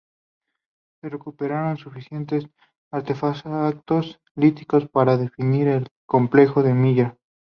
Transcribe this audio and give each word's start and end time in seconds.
Se 0.99 1.09
recuperaron 1.09 1.77
suficientes 1.77 2.47
artefactos 2.91 4.19
líticos 4.35 4.89
para 4.89 5.15
definir 5.15 5.67
un 5.67 5.85
complejo 6.07 6.63
de 6.63 6.73
Miller. 6.73 7.17